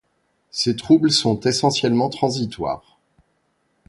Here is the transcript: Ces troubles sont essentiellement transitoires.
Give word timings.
Ces 0.49 0.75
troubles 0.77 1.11
sont 1.11 1.39
essentiellement 1.41 2.09
transitoires. 2.09 2.97